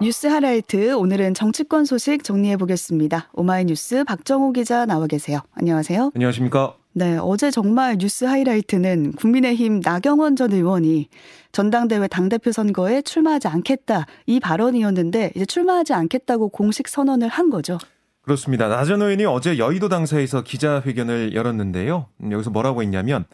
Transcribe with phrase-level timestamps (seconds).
[0.00, 3.28] 뉴스 하라이트 오늘은 정치권 소식 정리해 보겠습니다.
[3.34, 5.40] 오마이뉴스 박정호 기자 나와 계세요.
[5.52, 6.12] 안녕하세요.
[6.14, 6.74] 안녕하십니까?
[6.92, 11.08] 네, 어제 정말 뉴스 하이라이트는 국민의힘 나경원 전 의원이
[11.52, 17.78] 전당대회 당대표 선거에 출마하지 않겠다 이 발언이었는데 이제 출마하지 않겠다고 공식 선언을 한 거죠.
[18.22, 18.68] 그렇습니다.
[18.68, 22.06] 나 전 의원이 어제 여의도 당사에서 기자회견을 열었는데요.
[22.30, 23.26] 여기서 뭐라고 했냐면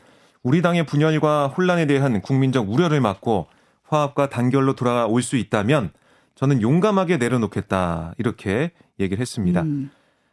[0.42, 3.46] 우리 당의 분열과 혼란에 대한 국민적 우려를 막고
[3.84, 5.91] 화합과 단결로 돌아올 수 있다면
[6.36, 9.62] 저는 용감하게 내려놓겠다 이렇게 얘기를 했습니다.
[9.62, 9.90] 음.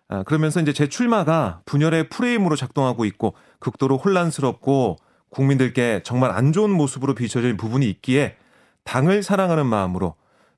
[0.09, 4.98] 아, 그러면서 이제 제 출마가 분열의 프레임으로 작동하고 있고 극도로 혼란스럽고
[5.29, 8.35] 국민들께 정말 안 좋은 모습으로 비춰질 부분이 있기에
[8.84, 10.16] 당을 사랑하는 마음으로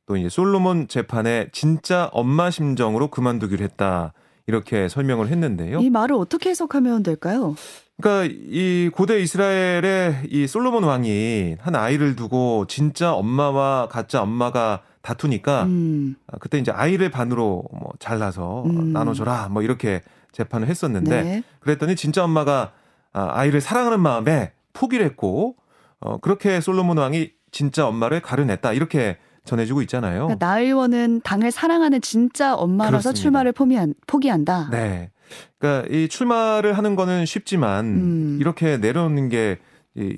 [0.08, 4.13] 또 이제 솔로몬 재판의 진짜 엄마 심정으로 그만두기로 했다.
[4.48, 5.80] 이렇게 설명을 했는데요.
[5.80, 7.55] 이 말을 어떻게 해석하면 될까요?
[7.99, 15.64] 그러니까 이 고대 이스라엘의 이 솔로몬 왕이 한 아이를 두고 진짜 엄마와 가짜 엄마가 다투니까
[15.66, 16.16] 음.
[16.28, 18.92] 아, 그때 이제 아이를 반으로 뭐 잘라서 음.
[18.92, 21.44] 나눠줘라 뭐 이렇게 재판을 했었는데 네.
[21.60, 22.74] 그랬더니 진짜 엄마가
[23.14, 25.56] 아, 아이를 사랑하는 마음에 포기를 했고
[26.00, 30.26] 어 그렇게 솔로몬 왕이 진짜 엄마를 가려냈다 이렇게 전해지고 있잖아요.
[30.26, 33.22] 그러니까 나 의원은 당을 사랑하는 진짜 엄마라서 그렇습니다.
[33.22, 34.70] 출마를 포기한, 포기한다.
[34.72, 35.12] 네.
[35.60, 38.38] 그러니까 이 출마를 하는 거는 쉽지만 음.
[38.42, 39.60] 이렇게 내려오는 게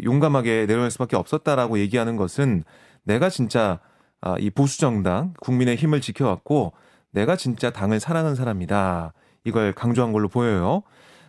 [0.03, 2.63] 용감하게 내려올 수밖에 없었다라고 얘기하는 것은
[3.03, 3.79] 내가 진짜
[4.21, 6.73] 아, 이 보수 정당 국민의 힘을 지켜왔고
[7.11, 9.13] 내가 진짜 당을 사랑하는 사람이다.
[9.43, 10.83] 이걸 강조한 걸로 보여요.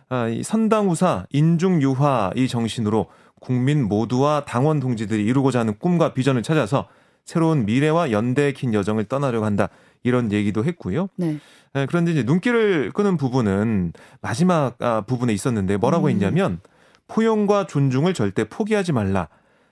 [0.09, 3.07] 아, 이 선당우사 인중유화 이 정신으로
[3.39, 6.87] 국민 모두와 당원 동지들이 이루고자 하는 꿈과 비전을 찾아서
[7.25, 9.69] 새로운 미래와 연대의 긴 여정을 떠나려고 한다.
[10.03, 11.09] 이런 얘기도 했고요.
[11.15, 11.37] 네.
[11.73, 16.11] 네 그런데 이제 눈길을 끄는 부분은 마지막 아, 부분에 있었는데 뭐라고 음.
[16.11, 16.59] 했냐면
[17.07, 19.27] 포용과 존중을 절대 포기하지 말라.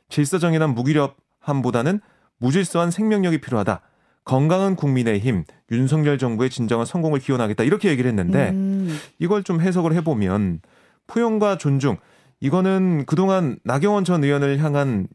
[0.09, 2.00] 질서정연한 무기력함보다는
[2.40, 3.81] 무질서한 생명력이 필요하다.
[4.24, 7.64] 건강한 국민의힘, 윤석열 정부의 진정한 성공을 기원하겠다.
[7.64, 8.98] 이렇게 얘기를 했는데 음.
[9.20, 10.59] 이걸 좀 해석을 해보면
[11.08, 11.97] 포용과 존중
[12.42, 15.08] 이거는 그동안 나경원 전 의원을 향한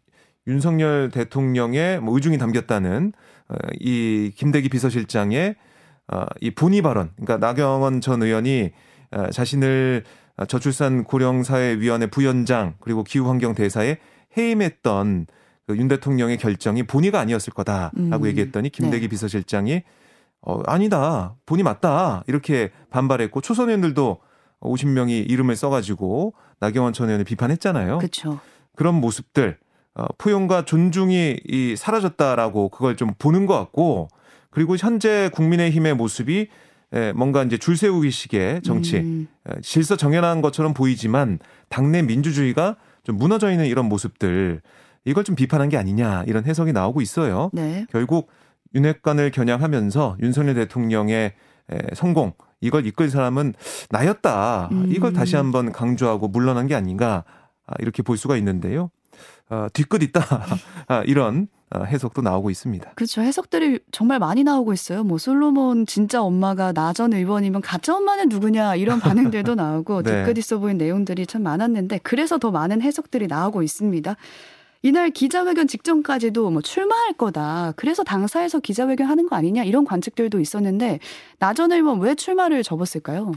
[0.47, 3.12] 윤석열 대통령의 뭐 의중이 담겼다는
[3.49, 5.55] 어, 이 김대기 비서실장의
[6.12, 7.11] 어, 이 본의 발언.
[7.16, 8.72] 그러니까 나경원 전 의원이
[9.12, 10.05] 어, 자신을
[10.49, 13.99] 저출산 고령사회위원회 부위원장 그리고 기후환경 대사에
[14.37, 18.27] 해임했던 그 윤 대통령의 결정이 본의가 아니었을 거다라고 음.
[18.27, 19.09] 얘기했더니 김대기 네.
[19.09, 19.83] 비서실장이
[20.43, 21.37] 어, 아니다.
[21.47, 22.25] 본의 맞다.
[22.27, 24.19] 이렇게 반발했고 초선 의원들도
[24.61, 27.99] 50명이 이름을 써가지고 나경원 전 의원을 비판했잖아요.
[27.99, 28.41] 그렇죠.
[28.75, 29.59] 그런 모습들
[29.95, 34.09] 어, 포용과 존중이 이 사라졌다라고 그걸 좀 보는 것 같고
[34.50, 36.49] 그리고 현재 국민의힘의 모습이
[36.94, 39.29] 에, 뭔가 이제 줄 세우기식의 정치 음.
[39.62, 44.61] 질서 정연한 것처럼 보이지만 당내 민주주의가 좀 무너져 있는 이런 모습들
[45.04, 47.50] 이걸 좀 비판한 게 아니냐 이런 해석이 나오고 있어요.
[47.52, 47.86] 네.
[47.90, 48.28] 결국
[48.74, 51.32] 윤핵관을 겨냥하면서 윤석열 대통령의
[51.94, 53.54] 성공 이걸 이끌 사람은
[53.90, 54.68] 나였다.
[54.72, 54.86] 음.
[54.88, 57.24] 이걸 다시 한번 강조하고 물러난 게 아닌가
[57.66, 58.90] 아, 이렇게 볼 수가 있는데요.
[59.50, 60.20] 어, 뒤끝 있다
[60.88, 62.92] 아, 이런 어, 해석도 나오고 있습니다.
[62.94, 63.20] 그렇죠.
[63.22, 65.04] 해석들이 정말 많이 나오고 있어요.
[65.04, 69.00] 뭐 솔로몬 진짜 엄마가 나 전 의원이면 가짜 엄마는 누구냐 이런
[69.40, 70.24] 반응들도 나오고 네.
[70.24, 74.16] 뒤끝 있어 보인 내용들이 참 많았는데 그래서 더 많은 해석들이 나오고 있습니다.
[74.82, 77.72] 이날 기자회견 직전까지도 뭐 출마할 거다.
[77.76, 80.98] 그래서 당사에서 기자회견 하는 거 아니냐 이런 관측들도 있었는데
[81.38, 83.32] 나전 의원 왜 출마를 접었을까요?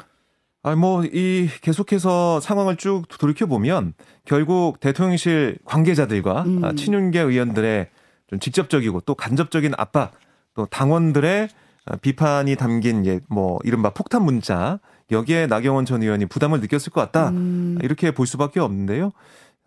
[0.64, 3.94] 아, 뭐, 이, 계속해서 상황을 쭉 돌이켜 보면,
[4.26, 6.66] 결국 대통령실 관계자들과 음.
[6.66, 7.88] 아, 친윤계 의원들의
[8.32, 10.14] 좀 직접적이고 또 간접적인 압박,
[10.56, 11.50] 또 당원들의
[11.86, 14.80] 아, 비판이 담긴, 예, 뭐, 이른바 폭탄 문자,
[15.12, 17.30] 여기에 나경원 전 의원이 부담을 느꼈을 것 같다.
[17.30, 17.78] 음.
[17.84, 19.12] 이렇게 볼 수밖에 없는데요.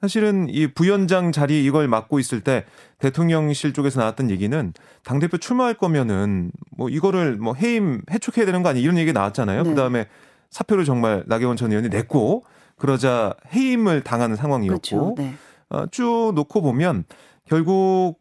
[0.00, 2.64] 사실은 이 부위원장 자리 이걸 맡고 있을 때
[2.98, 4.72] 대통령실 쪽에서 나왔던 얘기는
[5.04, 9.64] 당 대표 출마할 거면은 뭐 이거를 뭐 해임, 해촉해야 되는 거 아니야 이런 얘기 나왔잖아요.
[9.64, 9.68] 네.
[9.68, 10.06] 그 다음에
[10.50, 12.44] 사표를 정말 나경원 전 의원이 냈고
[12.76, 15.14] 그러자 해임을 당하는 상황이었고 그렇죠.
[15.18, 15.34] 네.
[15.70, 17.04] 어, 쭉 놓고 보면
[17.44, 18.20] 결국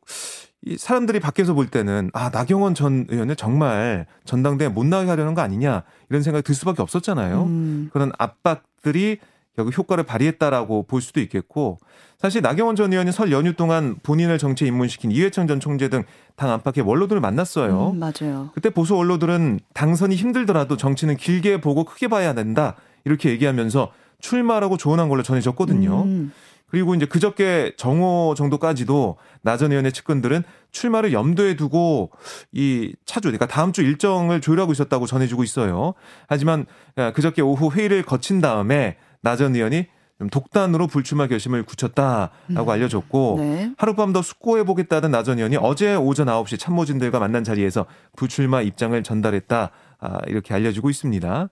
[0.63, 5.41] 이 사람들이 밖에서 볼 때는 아 나경원 전 의원을 정말 전당대회 못 나가게 하려는 거
[5.41, 7.43] 아니냐 이런 생각이 들 수밖에 없었잖아요.
[7.43, 7.89] 음.
[7.93, 9.19] 그런 압박들이
[9.57, 11.79] 결국 효과를 발휘했다라고 볼 수도 있겠고
[12.19, 16.03] 사실 나경원 전 의원이 설 연휴 동안 본인을 정치에 입문시킨 이회창 전 총재 등
[16.37, 17.93] 당 안팎의 원로들을 만났어요.
[17.95, 18.51] 음, 맞아요.
[18.53, 22.75] 그때 보수 원로들은 당선이 힘들더라도 정치는 길게 보고 크게 봐야 된다
[23.05, 26.03] 이렇게 얘기하면서 출마라고 조언한 걸로 전해졌거든요.
[26.03, 26.31] 음.
[26.69, 32.11] 그리고 이제 그저께 정오 정도까지도 나 전 의원의 측근들은 출마를 염두에 두고
[32.51, 35.95] 이 차주, 그러니까 다음 주 일정을 조율하고 있었다고 전해주고 있어요.
[36.27, 36.67] 하지만
[37.15, 39.85] 그저께 오후 회의를 거친 다음에 나 전 의원이
[40.19, 42.69] 좀 독단으로 불출마 결심을 굳혔다라고 음.
[42.69, 43.71] 알려졌고 네.
[43.77, 47.85] 하룻밤 더 숙고해 보겠다는 나 전 의원이 어제 오전 9시 참모진들과 만난 자리에서
[48.15, 49.69] 불출마 입장을 전달했다.
[49.99, 51.49] 아, 이렇게 알려지고 있습니다.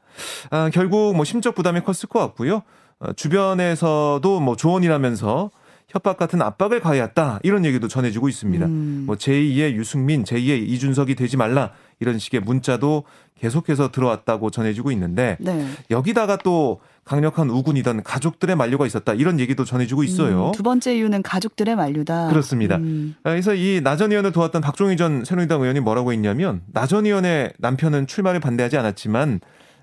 [0.50, 2.64] 아, 결국 뭐 심적 부담이 컸을 것 같고요.
[3.00, 5.52] 어, 주변에서도 뭐 조언이라면서
[5.88, 8.66] 협박 같은 압박을 가해왔다 이런 얘기도 전해지고 있습니다.
[8.66, 9.04] 음.
[9.06, 13.04] 뭐 제2의 유승민, 제2의 이준석이 되지 말라 이런 식의 문자도
[13.40, 15.68] 계속해서 들어왔다고 전해지고 있는데 네.
[15.92, 20.48] 여기다가 또 강력한 우군이던 가족들의 만류가 있었다 이런 얘기도 전해지고 있어요.
[20.48, 22.30] 음, 두 번째 이유는 가족들의 만류다.
[22.30, 22.78] 그렇습니다.
[22.78, 23.16] 음.
[23.22, 28.40] 그래서 이 나전 의원을 도왔던 박종희 전 새누리당 의원이 뭐라고 했냐면 나전 의원의 남편은 출마를
[28.40, 29.40] 반대하지 않았지만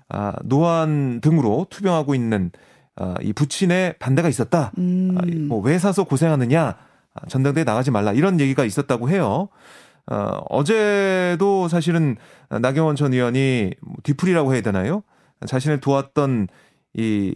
[0.09, 2.51] 아, 노안 등으로 투병하고 있는
[2.97, 4.73] 아, 이 부친의 반대가 있었다.
[4.77, 5.15] 음.
[5.17, 6.75] 아, 뭐왜 사서 고생하느냐.
[7.15, 8.11] 아, 전당대회 나가지 말라.
[8.11, 9.47] 이런 얘기가 있었다고 해요.
[10.11, 10.15] 어,
[10.49, 12.17] 어제도 사실은
[12.49, 15.03] 나경원 전 의원이 뭐 뒤풀이라고 해야 되나요?
[15.45, 16.49] 자신을 도왔던
[16.95, 17.33] 이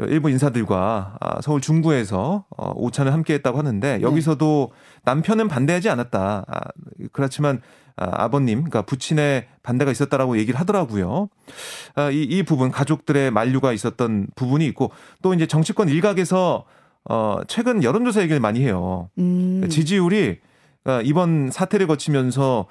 [0.00, 4.02] 일부 인사들과 아, 서울 중구에서 어, 오찬을 함께 했다고 하는데 네.
[4.02, 4.72] 여기서도
[5.04, 6.44] 남편은 반대하지 않았다.
[6.46, 6.60] 아,
[7.12, 7.60] 그렇지만
[7.96, 11.28] 아, 버님 그러니까 부친의 반대가 있었다라고 얘기를 하더라고요.
[11.94, 14.90] 아, 이, 이 부분, 가족들의 만류가 있었던 부분이 있고
[15.22, 16.64] 또 이제 정치권 일각에서
[17.04, 19.10] 어, 최근 여론조사 얘기를 많이 해요.
[19.18, 19.66] 음.
[19.68, 20.38] 지지율이
[20.84, 22.66] 어, 이번 사태를 거치면서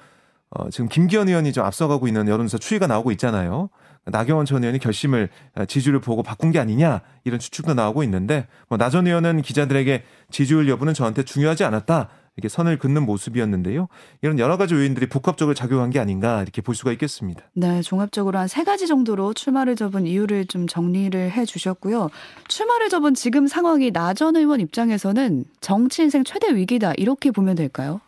[0.50, 3.68] 어, 지금 김기현 의원이 좀 앞서가고 있는 여론조사 추이가 나오고 있잖아요.
[4.04, 8.78] 나경원 전 의원이 결심을 어, 지지율을 보고 바꾼 게 아니냐 이런 추측도 나오고 있는데 뭐
[8.78, 12.08] 나 전 의원은 기자들에게 지지율 여부는 저한테 중요하지 않았다.
[12.36, 13.88] 이렇게 선을 긋는 모습이었는데요.
[14.22, 17.42] 이런 여러 가지 요인들이 복합적으로 작용한 게 아닌가 이렇게 볼 수가 있겠습니다.
[17.54, 22.08] 네, 종합적으로 한 세 가지 정도로 출마를 접은 이유를 좀 정리를 해 주셨고요.
[22.46, 28.00] 출마를 접은 지금 상황이 나 전 의원 입장에서는 정치 인생 최대 위기다 이렇게 보면 될까요?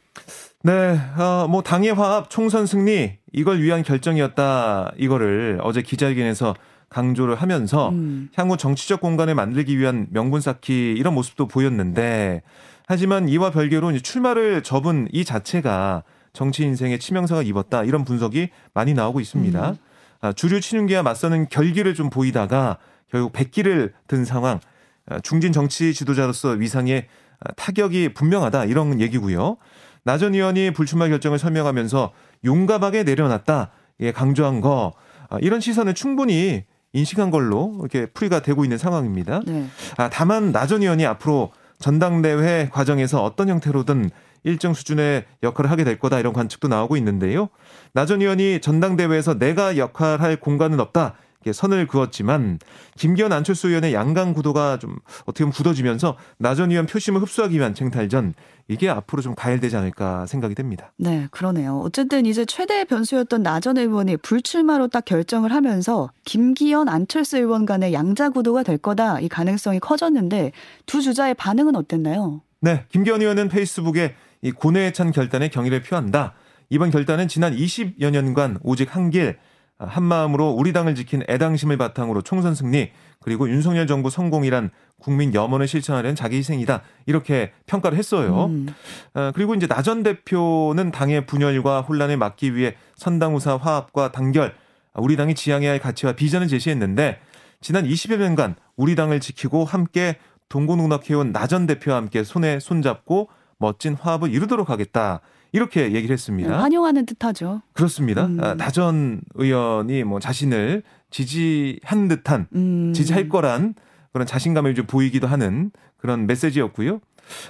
[0.63, 6.55] 네, 어, 뭐 당의 화합, 총선 승리 이걸 위한 결정이었다 이거를 어제 기자회견에서
[6.91, 8.29] 강조를 하면서 음.
[8.35, 12.43] 향후 정치적 공간을 만들기 위한 명분 쌓기 이런 모습도 보였는데
[12.87, 16.03] 하지만 이와 별개로 출마를 접은 이 자체가
[16.35, 19.71] 정치 인생에 치명상을 입었다 이런 분석이 많이 나오고 있습니다.
[19.71, 19.77] 음.
[20.21, 22.77] 아, 주류 친윤계와 맞서는 결기를 좀 보이다가
[23.11, 24.61] 결국 백기를 든 상황.
[25.07, 27.07] 아, 중진 정치 지도자로서 위상에
[27.41, 29.57] 아, 타격이 분명하다 이런 얘기고요.
[30.05, 32.13] 나 전 의원이 불출마 결정을 설명하면서
[32.45, 33.71] 용감하게 내려놨다
[34.01, 34.93] 예, 강조한 거
[35.41, 39.43] 이런 시선을 충분히 인식한 걸로 이렇게 풀이가 되고 있는 상황입니다.
[39.47, 39.67] 네.
[39.97, 44.11] 아, 다만 나 전 의원이 앞으로 전당대회 과정에서 어떤 형태로든
[44.43, 47.49] 일정 수준의 역할을 하게 될 거다 이런 관측도 나오고 있는데요.
[47.93, 51.15] 나 전 의원이 전당대회에서 내가 역할할 공간은 없다.
[51.51, 52.59] 선을 그었지만
[52.99, 57.75] 김기현 안철수 의원의 양강 구도가 좀 어떻게 보면 굳어지면서 나 전 의원 표심을 흡수하기 위한
[57.75, 58.35] 쟁탈전
[58.69, 60.93] 이게 앞으로 좀 가열되지 않을까 생각이 됩니다.
[60.99, 61.81] 네, 그러네요.
[61.81, 67.93] 어쨌든 이제 최대 변수였던 나 전 의원이 불출마로 딱 결정을 하면서 김기현 안철수 의원 간의
[67.95, 70.53] 양자 구도가 될 거다 이 가능성이 커졌는데
[70.87, 72.43] 두 주자의 반응은 어땠나요?
[72.61, 76.35] 네, 김기현 의원은 페이스북에 이 고뇌에 찬 결단에 경의를 표한다.
[76.69, 79.39] 이번 결단은 지난 20여 년간 오직 한길
[79.81, 82.91] 한 마음으로 우리 당을 지킨 애당심을 바탕으로 총선 승리
[83.21, 88.47] 그리고 윤석열 정부 성공이란 국민 염원을 실천하려는 자기 희생이다 이렇게 평가를 했어요.
[88.47, 88.69] 음.
[89.15, 94.55] 어, 그리고 이제 나전 대표는 당의 분열과 혼란을 막기 위해 선당우사 화합과 단결
[94.95, 97.19] 우리 당이 지향해야 할 가치와 비전을 제시했는데
[97.61, 100.17] 지난 20여 년간 우리 당을 지키고 함께
[100.49, 103.29] 동고농락해온 나전 대표와 함께 손에 손잡고
[103.59, 105.21] 멋진 화합을 이루도록 하겠다.
[105.53, 106.49] 이렇게 얘기를 했습니다.
[106.49, 107.63] 네, 환영하는 듯하죠.
[107.73, 108.27] 그렇습니다.
[108.27, 108.39] 음.
[108.43, 112.93] 아, 나전 의원이 뭐 자신을 지지한 듯한 음.
[112.95, 113.75] 지지할 거란
[114.13, 117.01] 그런 자신감을 좀 보이기도 하는 그런 메시지였고요.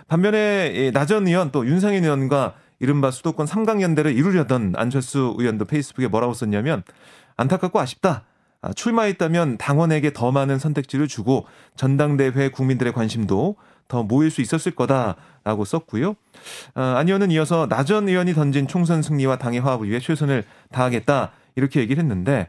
[0.09, 6.35] 반면에 나전 의원 또 윤상현 의원과 이른바 수도권 3강 연대를 이루려던 안철수 의원도 페이스북에 뭐라고
[6.35, 6.83] 썼냐면
[7.37, 8.25] 안타깝고 아쉽다.
[8.63, 13.57] 아, 출마했다면 당원에게 더 많은 선택지를 주고 전당대회 국민들의 관심도
[13.91, 16.15] 더 모일 수 있었을 거다라고 썼고요.
[16.77, 21.33] 어, 안 의원은 이어서 나 전 의원이 던진 총선 승리와 당의 화합을 위해 최선을 다하겠다
[21.57, 22.49] 이렇게 얘기를 했는데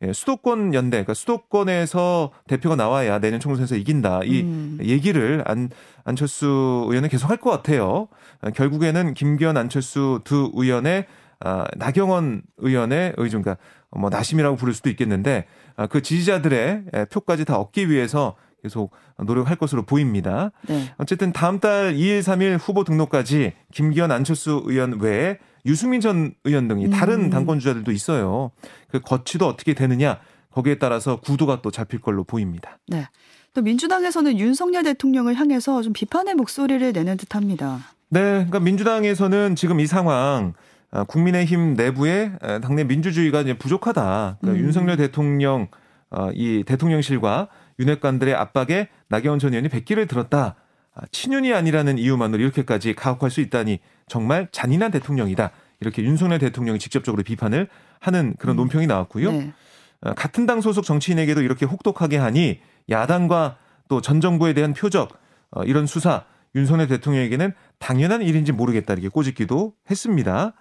[0.00, 4.20] 예, 수도권 연대, 그러니까 수도권에서 대표가 나와야 내년 총선에서 이긴다.
[4.24, 4.78] 이 음.
[4.80, 5.70] 얘기를 안,
[6.04, 8.06] 안철수 의원은 계속 할 것 같아요.
[8.40, 11.06] 어, 결국에는 김기현, 안철수 두 의원의
[11.40, 17.58] 아, 나경원 의원의 의존, 그러니까 뭐 나심이라고 부를 수도 있겠는데 아, 그 지지자들의 표까지 다
[17.58, 20.50] 얻기 위해서 계속 노력할 것으로 보입니다.
[20.68, 20.92] 네.
[20.98, 26.90] 어쨌든 다음 달 2일, 3일 후보 등록까지 김기현, 안철수 의원 외에 유승민 전 의원 등이
[26.90, 27.30] 다른 음.
[27.30, 28.50] 당권 주자들도 있어요.
[28.88, 30.18] 그 거치도 어떻게 되느냐
[30.50, 32.78] 거기에 따라서 구도가 또 잡힐 걸로 보입니다.
[32.88, 33.06] 네.
[33.54, 37.78] 또 민주당에서는 윤석열 대통령을 향해서 좀 비판의 목소리를 내는 듯합니다.
[38.10, 40.54] 네, 그러니까 민주당에서는 지금 이 상황
[40.90, 44.38] 아, 국민의힘 내부에 당내 민주주의가 이제 부족하다.
[44.40, 44.64] 그러니까 음.
[44.64, 45.68] 윤석열 대통령
[46.10, 50.56] 어, 이 대통령실과 윤핵관들의 압박에 나경원 전 의원이 백기를 들었다.
[50.94, 55.50] 아, 친윤이 아니라는 이유만으로 이렇게까지 가혹할 수 있다니 정말 잔인한 대통령이다.
[55.80, 57.68] 이렇게 윤석열 대통령이 직접적으로 비판을
[58.00, 58.58] 하는 그런 음.
[58.58, 59.32] 논평이 나왔고요.
[59.32, 59.52] 네.
[60.00, 63.58] 어, 같은 당 소속 정치인에게도 이렇게 혹독하게 하니 야당과
[63.88, 65.18] 또 전 정부에 대한 표적
[65.50, 70.52] 어, 이런 수사 윤석열 대통령에게는 당연한 일인지 모르겠다 이렇게 꼬집기도 했습니다.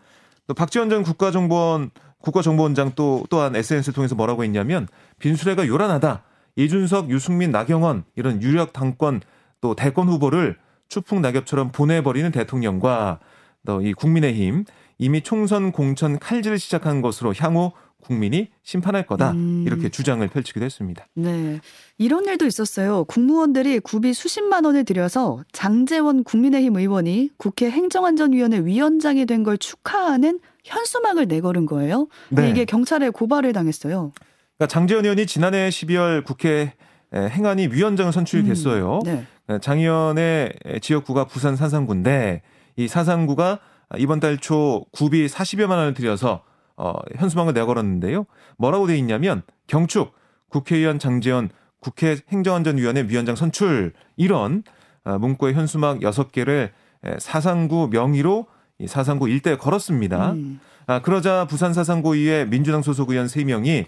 [0.47, 4.87] 또 박지원 전 국가정보원 국가정보원장 또 또한 SNS를 통해서 뭐라고 했냐면
[5.19, 6.23] 빈수레가 요란하다.
[6.57, 9.21] 이준석, 유승민, 나경원 이런 유력 당권
[9.61, 10.57] 또 대권 후보를
[10.89, 13.19] 추풍 낙엽처럼 보내버리는 대통령과
[13.65, 14.63] 또 이 국민의힘
[14.97, 19.65] 이미 총선 공천 칼질을 시작한 것으로 향후 국민이 심판할 거다 음.
[19.67, 21.05] 이렇게 주장을 펼치기도 했습니다.
[21.15, 21.59] 네,
[21.97, 23.03] 이런 일도 있었어요.
[23.03, 31.27] 국무원들이 구비 수십만 원을 들여서 장재원 국민의힘 의원이 국회 행정안전위원회 위원장이 된 걸 축하하는 현수막을
[31.27, 32.07] 내걸은 거예요.
[32.29, 32.49] 네.
[32.49, 34.13] 이게 경찰에 고발을 당했어요.
[34.57, 36.73] 그러니까 장재원 의원이 지난해 12월 국회
[37.13, 38.47] 행안위 위원장을 선출이 음.
[38.47, 38.99] 됐어요.
[39.05, 39.25] 음.
[39.47, 39.59] 네.
[39.59, 42.41] 장 의원의 지역구가 부산 사상구인데
[42.75, 43.59] 이 사상구가
[43.97, 46.43] 이번 달 초 구비 40여만 원을 들여서
[46.75, 48.25] 어, 현수막을 내걸었는데요.
[48.57, 50.13] 뭐라고 돼 있냐면 경축
[50.49, 51.49] 국회의원 장재원
[51.79, 54.63] 국회 행정안전위원회 위원장 선출 이런
[55.05, 56.71] 어, 문구의 현수막 6개를
[57.19, 58.47] 사상구 명의로
[58.79, 60.31] 이 사상구 일대에 걸었습니다.
[60.33, 60.59] 음.
[60.87, 63.85] 아, 그러자 부산 사상구의회 민주당 소속 의원 3명이 이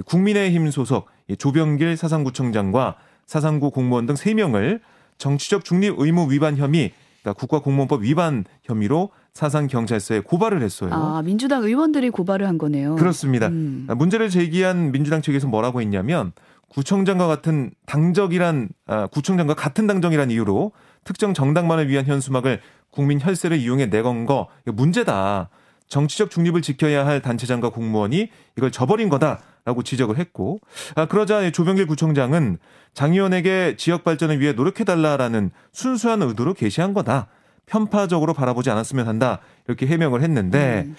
[0.00, 2.96] 국민의힘 소속 이 조병길 사상구청장과
[3.26, 4.80] 사상구 공무원 등 3명을
[5.18, 10.90] 정치적 중립 의무 위반 혐의, 그러니까 국가공무원법 위반 혐의로 사상 경찰서에 고발을 했어요.
[10.92, 12.96] 아, 민주당 의원들이 고발을 한 거네요.
[12.96, 13.48] 그렇습니다.
[13.48, 13.86] 음.
[13.96, 16.32] 문제를 제기한 민주당 측에서 뭐라고 했냐면
[16.68, 20.72] 구청장과 같은 당적이란 아, 구청장과 같은 당정이란 이유로
[21.04, 25.48] 특정 정당만을 위한 현수막을 국민 혈세를 이용해 내건 거 문제다.
[25.92, 30.58] 정치적 중립을 지켜야 할 단체장과 공무원이 이걸 저버린 거다라고 지적을 했고
[30.94, 32.56] 아, 그러자 조병길 구청장은
[32.94, 37.28] 장 의원에게 지역 발전을 위해 노력해달라라는 순수한 의도로 게시한 거다.
[37.66, 40.96] 편파적으로 바라보지 않았으면 한다 이렇게 해명을 했는데 음.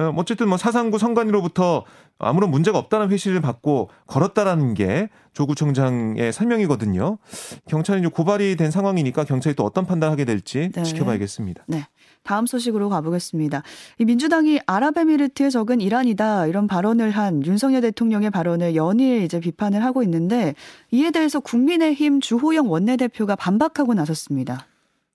[0.00, 1.84] 어, 어쨌든 뭐 사상구 선관위로부터
[2.18, 7.18] 아무런 문제가 없다는 회시를 받고 걸었다라는 게 조구청장의 설명이거든요.
[7.66, 10.82] 경찰이 고발이 된 상황이니까 경찰이 또 어떤 판단하게 될지 네.
[10.82, 11.64] 지켜봐야겠습니다.
[11.66, 11.86] 네.
[12.24, 13.62] 다음 소식으로 가보겠습니다.
[13.98, 20.02] 이 민주당이 아랍에미리트의 적은 이란이다 이런 발언을 한 윤석열 대통령의 발언을 연일 이제 비판을 하고
[20.02, 20.54] 있는데
[20.90, 24.66] 이에 대해서 국민의힘 주호영 원내대표가 반박하고 나섰습니다.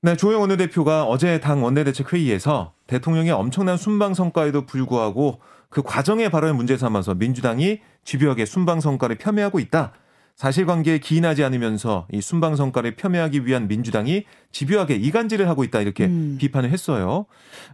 [0.02, 5.40] 네, 조영 원내대표가 어제 당 원내대책 회의에서 대통령의 엄청난 순방 성과에도 불구하고
[5.70, 9.94] 그 과정의 발언을 문제 삼아서 민주당이 집요하게 순방 성과를 폄훼하고 있다.
[10.40, 16.38] 사실관계에 기인하지 않으면서 이 순방 성과를 폄훼하기 위한 민주당이 집요하게 이간질을 하고 있다 이렇게 음.
[16.40, 17.26] 비판을 했어요.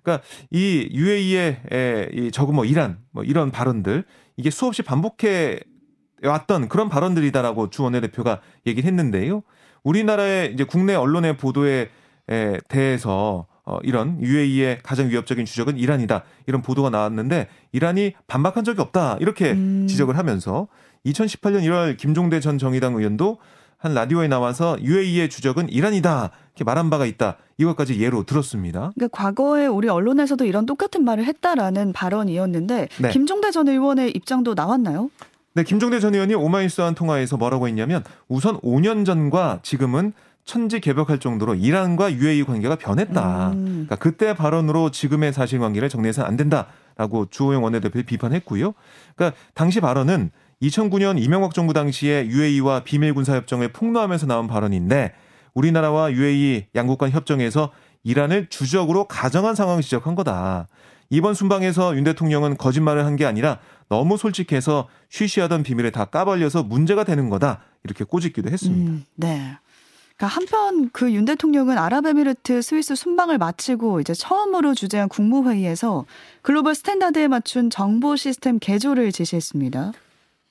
[0.02, 1.60] 그러니까 이 UAE의
[2.12, 4.04] 이 저거 뭐 이란 뭐 이런 발언들
[4.36, 5.60] 이게 수없이 반복해
[6.24, 9.44] 왔던 그런 발언들이다라고 주 원내대표가 얘기를 했는데요.
[9.84, 11.90] 우리나라의 이제 국내 언론의 보도에
[12.28, 16.24] 에 대해서 어, 이런 UAE의 가장 위협적인 주적은 이란이다.
[16.48, 19.18] 이런 보도가 나왔는데 이란이 반박한 적이 없다.
[19.20, 19.86] 이렇게 음.
[19.88, 20.68] 지적을 하면서
[21.06, 23.38] 2018년 1월 김종대 전 정의당 의원도
[23.78, 26.32] 한 라디오에 나와서 UAE의 주적은 이란이다.
[26.56, 27.38] 이렇게 말한 바가 있다.
[27.58, 28.92] 이것까지 예로 들었습니다.
[28.96, 33.10] 그러니까 과거에 우리 언론에서도 이런 똑같은 말을 했다라는 발언이었는데 네.
[33.10, 35.10] 김종대 전 의원의 입장도 나왔나요?
[35.54, 40.14] 네, 김종대 전 의원이 오마이뉴스와한 통화에서 뭐라고 했냐면 우선 5년 전과 지금은
[40.46, 43.52] 천지 개벽할 정도로 이란과 UAE 관계가 변했다.
[43.54, 43.66] 음.
[43.66, 48.74] 그러니까 그때 발언으로 지금의 사실관계를 정리해서는 안 된다라고 주호영 원내대표 비판했고요.
[49.16, 50.32] 그러니까 당시 발언은
[50.62, 55.14] 2009년 이명박 정부 당시에 UAE와 비밀 군사 협정을 폭로하면서 나온 발언인데
[55.54, 57.72] 우리나라와 UAE 양국 간 협정에서
[58.04, 60.68] 이란을 주적으로 가정한 상황을 지적한 거다.
[61.10, 63.60] 이번 순방에서 윤 대통령은 거짓말을 한 게 아니라
[63.90, 67.62] 너무 솔직해서 쉬쉬하던 비밀을 다 까발려서 문제가 되는 거다.
[67.84, 68.92] 이렇게 꼬집기도 했습니다.
[68.92, 69.58] 음, 네.
[70.18, 76.06] 그러니까 한편 그 윤 대통령은 아랍에미리트 스위스 순방을 마치고 이제 처음으로 주재한 국무회의에서
[76.42, 79.92] 글로벌 스탠다드에 맞춘 정부 시스템 개조를 제시했습니다.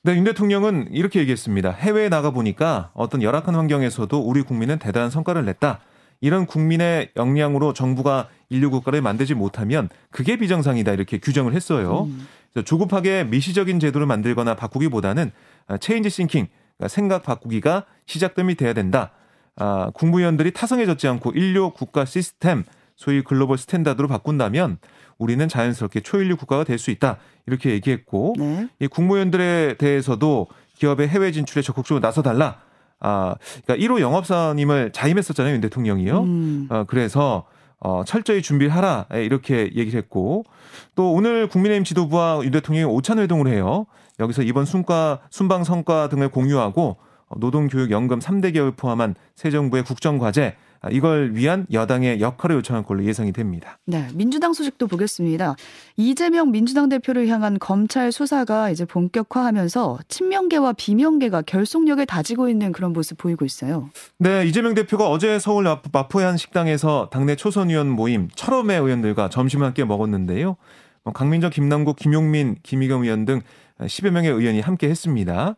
[0.06, 1.70] 네, 윤 대통령은 이렇게 얘기했습니다.
[1.70, 5.80] 해외에 나가 보니까 어떤 열악한 환경에서도 우리 국민은 대단한 성과를 냈다.
[6.20, 12.02] 이런 국민의 역량으로 정부가 일류 국가를 만들지 못하면 그게 비정상이다 이렇게 규정을 했어요.
[12.04, 12.28] 음.
[12.66, 15.32] 조급하게 미시적인 제도를 만들거나 바꾸기보다는
[15.80, 19.12] change thinking, 그러니까 생각 바꾸기가 시작점이 돼야 된다.
[19.56, 24.78] 아, 국무위원들이 타성에 젖지 않고 일류 국가 시스템, 소위 글로벌 스탠다드로 바꾼다면
[25.18, 27.18] 우리는 자연스럽게 초일류 국가가 될 수 있다.
[27.46, 28.68] 이렇게 얘기했고 네.
[28.80, 32.60] 이 국무위원들에 대해서도 기업의 해외 진출에 적극적으로 나서달라.
[33.00, 33.34] 아,
[33.64, 36.20] 그러니까 1호 영업사원을 자임했었잖아요, 윤 대통령이요.
[36.22, 36.66] 음.
[36.70, 37.44] 어, 그래서
[37.80, 39.06] 어, 철저히 준비를 하라.
[39.12, 40.44] 이렇게 얘기를 했고
[40.94, 43.86] 또 오늘 국민의힘 지도부와 윤 대통령이 오찬 회동을 해요.
[44.20, 46.96] 여기서 이번 순과 순방 성과 등을 공유하고
[47.36, 53.32] 노동교육연금 3대 개혁을 포함한 새 정부의 국정과제 아, 이걸 위한 여당의 역할을 요청한 걸로 예상이
[53.32, 53.78] 됩니다.
[53.86, 55.56] 네, 민주당 소식도 보겠습니다.
[55.96, 63.18] 이재명 민주당 대표를 향한 검찰 수사가 이제 본격화하면서 친명계와 비명계가 결속력을 다지고 있는 그런 모습
[63.18, 63.90] 보이고 있어요.
[64.18, 69.66] 네, 이재명 대표가 어제 서울 마포의 한 식당에서 당내 초선 의원 모임 철험의 의원들과 점심을
[69.66, 70.56] 함께 먹었는데요.
[71.04, 73.42] 뭐 강민정, 김남국, 김용민, 김희경 의원 등
[73.78, 75.56] 10여 명의 의원이 함께 했습니다.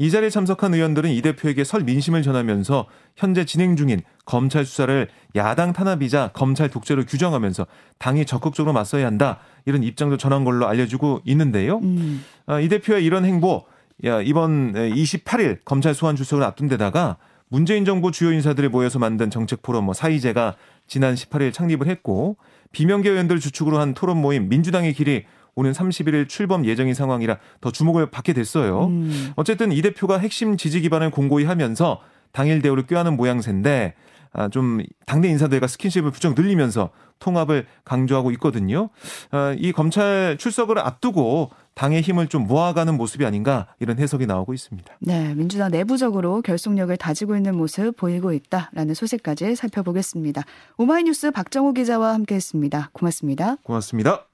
[0.00, 2.86] 이 자리에 참석한 의원들은 이 대표에게 설 민심을 전하면서
[3.16, 7.66] 현재 진행 중인 검찰 수사를 야당 탄압이자 검찰 독재로 규정하면서
[7.98, 11.78] 당이 적극적으로 맞서야 한다 이런 입장도 전한 걸로 알려지고 있는데요.
[11.78, 12.24] 음.
[12.46, 13.66] 아, 이 대표의 이런 행보
[14.04, 17.16] 야, 이번 28일 검찰 소환 출석을 앞둔 데다가
[17.48, 20.54] 문재인 정부 주요 인사들이 모여서 만든 정책 포럼 뭐 사이제가
[20.86, 22.36] 지난 18일 창립을 했고
[22.70, 25.24] 비명계 의원들 주축으로 한 토론 모임 민주당의 길이
[25.58, 28.86] 오는 31일 출범 예정인 상황이라 더 주목을 받게 됐어요.
[28.86, 29.32] 음.
[29.34, 32.00] 어쨌든 이 대표가 핵심 지지 기반을 공고히 하면서
[32.30, 33.94] 당일 대우를 꾀하는 모양새인데
[34.32, 38.90] 아, 좀 당내 인사들과 스킨십을 부쩍 늘리면서 통합을 강조하고 있거든요.
[39.32, 44.94] 아, 이 검찰 출석을 앞두고 당의 힘을 좀 모아가는 모습이 아닌가 이런 해석이 나오고 있습니다.
[45.00, 50.42] 네, 민주당 내부적으로 결속력을 다지고 있는 모습 보이고 있다라는 소식까지 살펴보겠습니다.
[50.76, 52.90] 오마이뉴스 박정호 기자와 함께했습니다.
[52.92, 53.56] 고맙습니다.
[53.64, 54.28] 고맙습니다.